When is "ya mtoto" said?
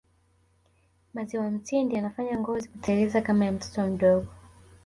3.45-3.87